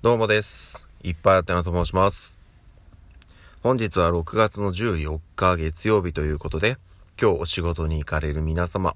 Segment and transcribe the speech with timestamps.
[0.00, 0.86] どうもです。
[1.02, 2.38] いっぱいあってなと申します。
[3.64, 6.76] 本日は6月の14日月曜日ということで、
[7.20, 8.94] 今日お仕事に行かれる皆様、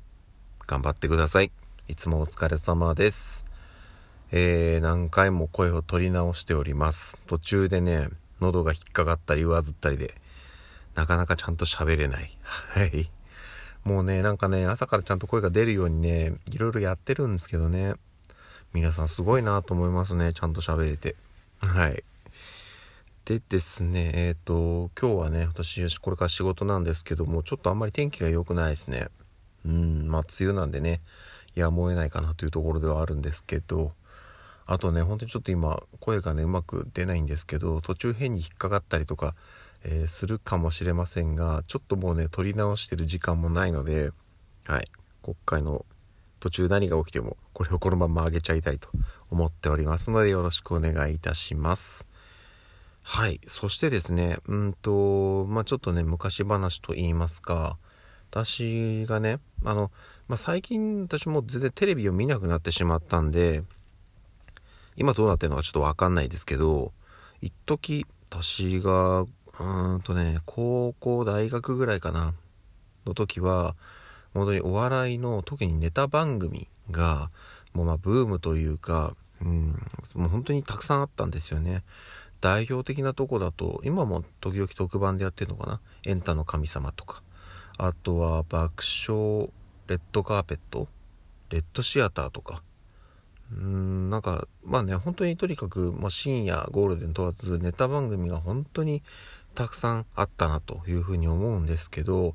[0.69, 1.51] 頑張ってください。
[1.89, 3.45] いつもお疲れ様です。
[4.31, 7.19] えー、何回も声を取り直しております。
[7.27, 8.07] 途中でね、
[8.41, 10.15] 喉が引っかかったり上ずったりで、
[10.95, 12.39] なかなかちゃんと喋れない。
[12.43, 13.11] はい。
[13.83, 17.95] もうね、なんかね、朝からちゃんと声が出るようにね、いろいろやってるんですけどね。
[18.73, 20.33] 皆さんすごいなと思いますね。
[20.33, 21.15] ちゃんと喋れて。
[21.61, 22.03] はい。
[23.27, 29.09] でですね、えっ、と、今日はね、私、これから仕事なんですけども、ちょっとあんまり天気が良くないですね。
[29.67, 31.03] うん、まあ、梅雨なんでね、
[31.55, 33.93] やむを得ないかなというところではあるんですけど、
[34.65, 39.35] あとね、本当にちょっと今、声がね、うまく出ないんですけど、途中変に引っかかったりとか、
[39.85, 44.13] えーするかもしれませんが、ちょっともうね、取り直してる時間もないので、
[44.65, 44.91] はい、
[45.23, 45.85] 国会の
[46.43, 48.89] 途中何が起きても、これをこのまま上げちゃいたいと
[49.31, 52.05] 思っておりますので、よろしくお願いいたします。
[53.01, 53.41] はい。
[53.47, 57.79] そしてですね、うんと、まあちょっとね、昔話と言いますか、
[58.33, 59.93] 私がね、あの、
[60.27, 63.63] まあ最近私も全然テレビを見なくなってしまったんで、
[64.97, 66.91] 今どうなってるのかちょっとわかんないですけど、
[67.41, 72.35] 一時私が、うーんとね、高校、大学ぐらいかな、
[73.07, 73.77] の時は、
[74.35, 77.31] 本当にお笑いの特にネタ番組が
[77.75, 79.79] もうまあブームというか、うん、
[80.15, 81.83] もう本当にたくさんあったんですよね。
[82.41, 87.23] 代表的なとこだと今も時々特番でやってるのかな「エンタの神様」とか。
[87.79, 89.51] あとは爆笑
[89.89, 90.89] レッドカーペット
[91.51, 92.63] レッドシアターとか。
[93.53, 99.03] うーんなんかまあね本当にとにかく、まあ、深夜ゴールデン問わずネタ番組が本当に
[99.55, 102.35] たくさんあったなというふうに思うんですけど、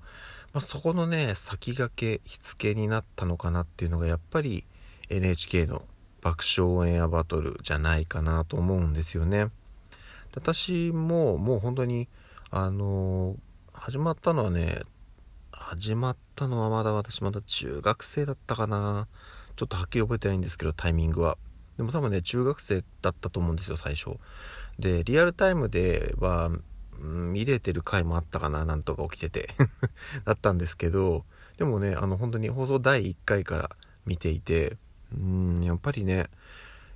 [0.54, 4.66] まあ、そこのね先駆け火付けになったのかなっていうのがやっぱり
[5.10, 5.84] NHK の
[6.22, 9.48] 爆笑オンエアバトルじゃないかなと思うんですよね。
[10.36, 12.08] 私ももう本当に
[12.52, 13.38] あのー
[13.80, 14.82] 始まったのはね
[15.52, 19.08] 始まったのはまだ私まだ中学生だったかな。
[19.56, 21.38] ちょっとはっきり覚えてないんですけどタイミングは。
[21.78, 24.18] でも多分ね中学生だったと思うんですよ最初。
[24.80, 26.52] でリアルタイムでは
[27.02, 29.50] うん見れてる回もあったかななんとか起きてて。
[30.26, 31.26] だったんですけど
[31.58, 33.70] でもねあの本当に放送第1回から
[34.06, 34.78] 見ていて
[35.14, 36.28] うんやっぱりね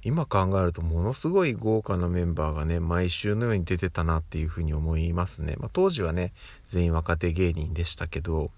[0.03, 6.33] 今考えるとものすごい豪華なメンバーがね毎週のように出てたなっていうふうに思いますね、まあ、当時はね
[6.69, 8.51] 全員若手芸人でしたけど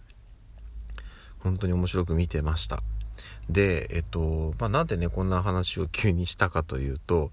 [1.39, 2.81] 本当に面白く見てました。
[3.49, 7.31] でえっと、まあ、なんでねこんな話を急にしたかというと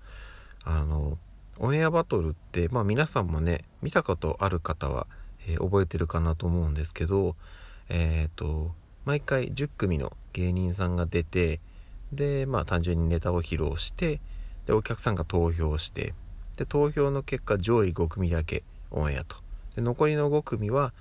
[0.65, 1.17] あの
[1.63, 5.07] オンエアバトルって、まあ、皆さんもね見たことある方は、
[5.47, 7.37] えー覚えてるかなと思うんですけど
[7.89, 8.73] えっと
[9.05, 11.61] 毎回10組の芸人さんが出て
[12.13, 14.21] でまあ単純にネタを披露して
[14.67, 16.15] でお客さんが投票して
[16.57, 19.37] で投票の結果上位5組だけオンエアと。
[19.77, 20.93] で残りの5組は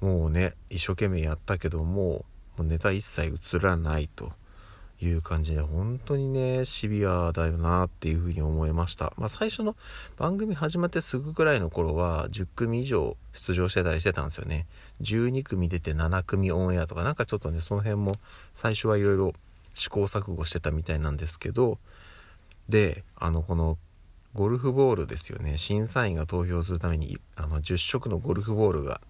[0.00, 2.24] もうね一生懸命やったけども
[2.56, 4.32] もうネタ一切映らないと。
[5.04, 9.12] いう感じで本当にねシビアだよなっていうふうに思いました。
[9.16, 9.76] まあ最初の
[10.16, 14.66] 番組始まってすぐぐらいの頃は10組以上出場してたりしてたんですよね。
[15.00, 18.12] 12組出て7組オンエアとかなんかちょっとねその辺も
[18.54, 19.32] 最初はいろいろ
[19.74, 21.78] 試行錯誤してたみたいなんですけど
[22.68, 23.78] であのこの
[24.34, 25.58] ゴルフボールですよね。
[25.58, 29.00] 審査員が投票するためにあの10色のゴルフボールが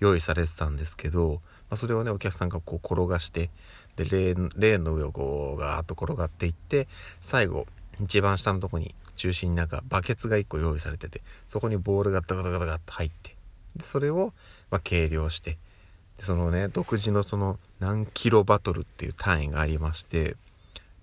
[0.00, 3.50] 用意されてたんですけど、まあ、それをねお客さんがこう転がして
[3.96, 6.86] でレーンレーンの上をこうガーッと転がっていって
[7.20, 7.66] 最後
[8.00, 13.34] 一番下のとこに中心になんかバケツが1個用意されててそこにボールがダカダカダカッと入って
[13.76, 14.32] でそれを
[14.70, 15.56] ま計量して
[16.18, 20.36] でそのね独自のその何キロバトルっていう単位がありまして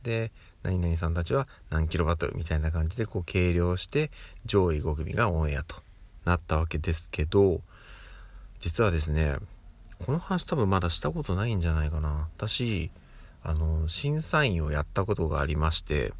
[0.03, 0.31] で
[0.63, 4.11] 何々さんたちは何キロバトルみたいな感じでこう計量して
[4.45, 5.75] 上位5組がオンエアと
[6.25, 7.61] なったわけですけど
[8.59, 9.35] 実はですね
[10.05, 12.27] この話多分まだしたことないんじゃないかな。
[12.35, 12.91] 私
[13.41, 16.13] あの審査員をやったことがありまして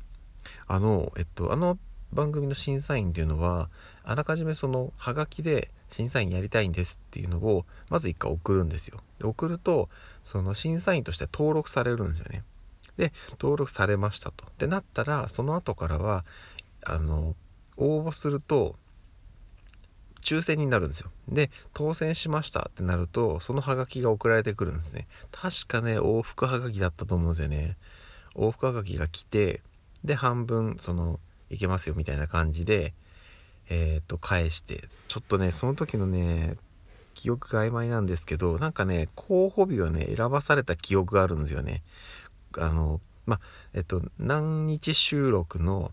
[0.67, 1.78] あのえっとあの
[2.11, 3.69] 番組の審査員っていうのは
[4.03, 8.99] あらかじめそのハガキで審査員やりたいんですっていうのをまず一回送るんですよ。
[9.19, 9.90] で送ると
[10.25, 12.43] その審査員として登録されるんですよね。
[12.97, 14.46] で登録されましたと。
[14.46, 16.25] ってなったらその後からは
[16.85, 17.35] あの
[17.78, 18.75] 応募すると
[20.23, 21.11] 抽選になるんですよ。
[21.28, 25.08] で当選しましたってなるとそのハガキが送られてくるんですね。
[25.31, 27.78] 確かね往復ハガキだったと思うんですよね。
[28.35, 29.61] 往復ハガキが来て
[30.03, 32.93] で半分そのいけますよみたいな感じで
[33.70, 34.87] えっ、と返して。
[35.08, 36.58] ちょっとねその時のね
[37.14, 41.84] 記憶が曖昧なんですけどなんかね候補日をね選ばされた記憶があるんですよね。
[42.58, 43.40] あのま
[43.73, 45.91] えっと何日収録の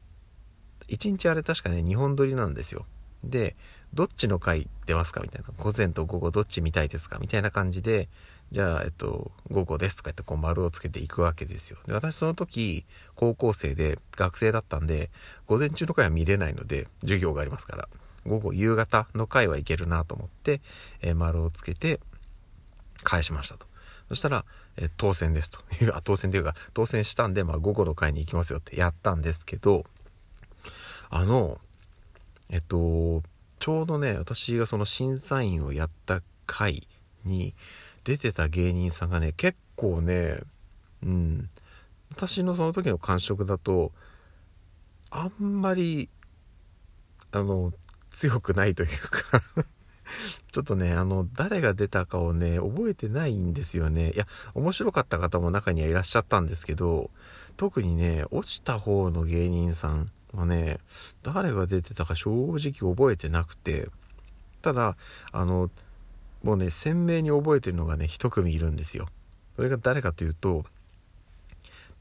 [0.88, 2.86] 1日あれ確かね2本撮りなんですよ。
[3.22, 3.56] で
[3.94, 8.08] どっちの回出ますかみたいな午前と午後どっち見たいですかみたいな感じで
[8.52, 11.78] じゃあ、えっと、午後ですとか言ってこう丸をつけていくわけですよ。
[11.86, 12.84] で、私その時、
[13.14, 15.10] 高校生で学生だったんで、
[15.46, 17.88] 午前中の回は見れないので、授業がありますから、
[18.26, 20.60] 午後、夕方の回はいけるなと思って、
[21.00, 22.00] えー、丸をつけて、
[23.04, 23.66] 返しましたと。
[24.08, 24.44] そしたら、
[24.76, 25.60] えー、当選ですと、
[25.94, 29.84] あ、当選というか、当選したんで、まあ、午後の回に行きますよってやったんですけど、
[31.08, 31.60] あの、
[32.48, 33.22] えっと、
[33.60, 36.88] ちょうどね、私がその審査員をやった回
[37.24, 37.54] に、
[38.04, 40.40] 出てた芸人さんがね結構ね
[41.02, 41.50] うん。
[42.10, 43.92] 私のその時の感触だと
[45.10, 46.08] あんまり
[47.32, 47.72] あの
[48.12, 49.42] 強くないというか
[50.50, 54.12] ちょっとねあの誰が出たかをね覚えてないんですよね。
[54.12, 57.10] いや面白かった方も中にはいらっしゃったんですけど
[57.56, 60.78] 特にね落ちた方の芸人さんはね
[61.22, 63.88] 誰が出てたか正直覚えてなくて
[64.62, 64.96] ただ
[65.32, 65.70] あの
[66.42, 69.06] もうね鮮明に覚えてるのがね一組いるんですよ。
[69.56, 70.64] それが誰かというと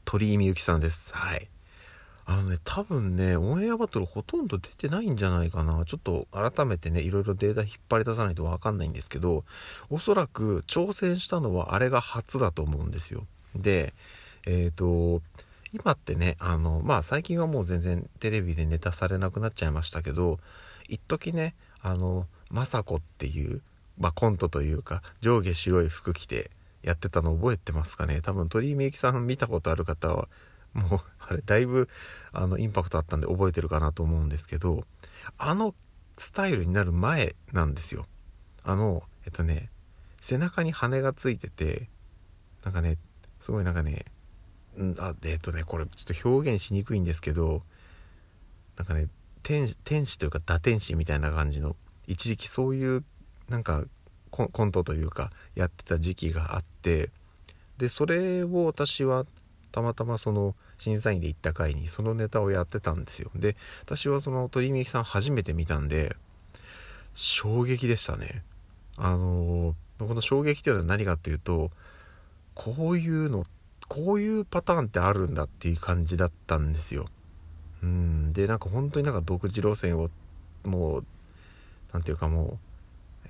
[0.04, 1.14] 鳥居みゆきさんです。
[1.14, 1.48] はい。
[2.26, 5.84] あのね多分ねオンエアバトルほとんど出てないんじゃないかな。
[5.84, 9.44] ちょっと改めてねいろいろデータ引っ張り出さないと分かんないんですけど
[9.90, 13.26] おそらく挑戦したのはあれが初だと思うんですよ。
[13.56, 13.94] で
[14.46, 15.22] えっ、ー、と
[15.72, 20.38] 今ってねあのまあ最近はもう全然テレビでネタされなくなっちゃいましたけど
[20.88, 23.62] 一時ねあの雅子っていう
[23.98, 26.50] まあ、コントというか上下白い服着て
[26.82, 28.22] やってたの覚えてますかね？
[28.22, 30.26] 多分鳥居みゆきさん見たことある方は
[30.72, 31.90] もうあれだいぶ
[32.32, 34.84] あのインパクトあったんで覚えてるかなと思うんですけど
[35.36, 35.74] あの
[36.16, 38.06] スタイルになる前なんですよ。
[38.64, 39.68] あのえっとね
[40.22, 41.90] 背中に羽がついてて
[42.64, 42.96] なんかね
[43.42, 44.06] すごいなんかね
[44.78, 47.62] んあえっとねこれちょっと表現しにくいんですけど
[48.76, 49.08] なんかね
[49.42, 51.76] 天天使というか打天使みたいな感じの
[52.06, 53.04] 一時期そういう
[53.48, 53.84] なんか
[54.30, 57.10] コントというかやってた時期があって
[57.78, 59.26] でそれを私は
[59.72, 63.30] たまたまその審査員で行った回にそのネタをやってたんですよ。
[63.34, 66.16] で私はその鳥海さん初めて見たんで
[67.14, 68.42] 衝撃でしたね。
[68.96, 71.70] あのこの衝撃っていうのは何かっていうと
[72.54, 73.50] こういうのって
[73.90, 77.06] こういうパターンってあるんだっていう感じだったんですよ。
[77.82, 78.32] うん。
[78.32, 80.10] でなんか本当になんか独自路線を
[80.64, 81.04] もう
[81.92, 82.58] 何ていうかもう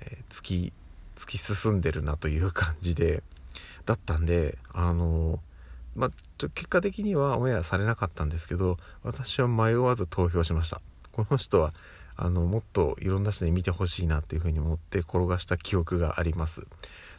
[0.01, 0.73] えー、突き
[1.15, 3.23] 突き進んでるなという感じで
[3.85, 5.39] だったんであの
[5.95, 10.81] まあ結果的にはオンエアされなかったんですけど私は迷わず投票しました。
[11.11, 11.73] この人は
[12.15, 16.65] あのもっといろんな人に見てほしいなっていうふうに思って転がした記憶があります。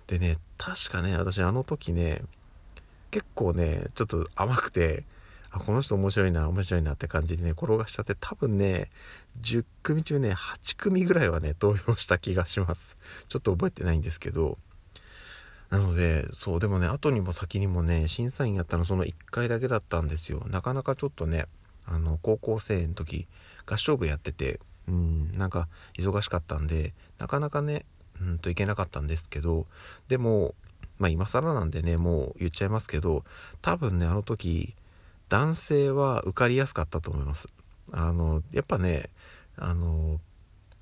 [0.07, 2.23] でね確かね私あの時ね
[3.13, 5.05] 結構ねちょっと甘くて
[5.53, 8.91] あこの人面白いな面白いなって感じでね転がしちゃって多分ね
[9.43, 12.97] 10組中ね8組ぐらいはね投票した気がします。
[13.29, 14.59] ちょっと覚えてないんですけど。
[15.71, 20.43] なのでそうでもね後にも先にもね審査員やったのその1回だけだったんですよ。
[20.49, 21.47] なかなかちょっとね
[21.87, 23.27] あの高校生の時
[23.65, 25.69] 合唱部やっててうんなんか
[25.99, 27.87] 忙しかったんでなかなかね
[28.21, 29.67] うんといけなかったんですけど
[30.09, 30.55] でも
[30.99, 33.25] まあ今更なんでねもう言っちゃいますけど
[33.61, 34.75] 多分ねあの時
[35.29, 37.49] 男性は受かりやすかったと思います。
[37.91, 39.11] あのやっぱね
[39.57, 40.21] あの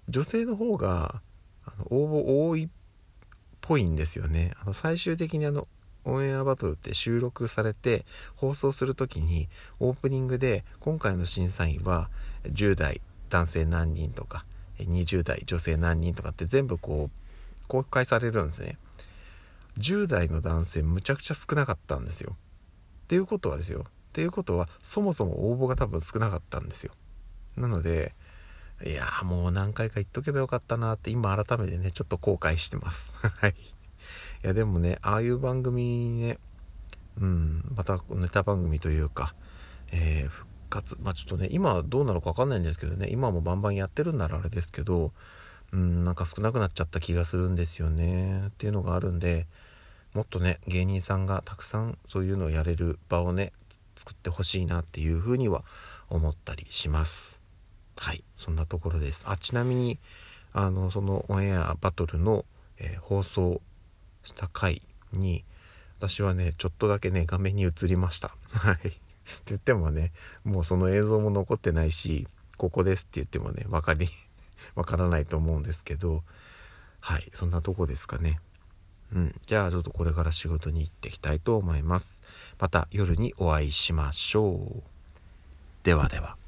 [0.08, 1.22] 女性の方が
[1.86, 2.68] 応募多いっ
[3.60, 4.52] ぽいんですよね。
[4.60, 5.68] あの最終的にあの
[6.04, 9.48] オンエアバトルって収録されて放送する時に
[9.78, 12.08] オープニングで今回の審査員は
[12.44, 14.44] 10代男性何人とか
[14.78, 18.78] 20代女性何人とかって全部こう公開されるんですね。
[19.78, 22.36] 10代の男性むちゃくちゃ少なかったんですよ。
[23.04, 23.84] っていうことはですよ。
[23.86, 26.92] っていうことはそもそも応募が多分少なかったんですよ。
[27.56, 28.14] なので
[28.84, 33.12] いやもう何回か言っとけばよかったなって今改めてねちょっと後悔してます。
[33.20, 33.54] はい。
[34.42, 36.38] いやでもねああいう番組ね
[37.20, 39.34] うんまたネタ番組というか、
[39.92, 45.12] えー、復活まあちょっとね今はどうなのか分かんないんですけどね今もバンバンやってるんならあれですけど
[45.72, 48.48] うんなんか少なくなっちゃった気がするんですよね。
[48.48, 49.46] っていうのがあるんで
[50.14, 53.52] もっとね芸人さんがたくさんそういうのをやれる場をね
[53.96, 55.62] 作ってほしいなっていうふうには
[56.08, 57.38] 思ったりします。
[57.96, 59.24] はいそんなところです。
[59.26, 59.98] あちなみに
[60.52, 62.44] あのそのオンエアバトルの、
[62.78, 63.60] えー、放送
[64.24, 65.44] した回に
[65.98, 68.34] 私はねちょっとだけね画面に映りました。
[68.52, 68.74] はい。
[68.76, 68.90] って
[69.46, 70.12] 言ってもね
[70.44, 74.10] もうその映像も残ってないしここですって言ってもね分かり
[74.74, 76.22] わからないと思うんですけど
[77.00, 78.38] はいそんなとこですかね
[79.12, 79.34] うん。
[79.46, 82.22] じゃあちょっとこれから仕事に行っていきたいと思います。
[82.58, 84.82] また夜にお会いしましょう。
[85.82, 86.39] ではでは。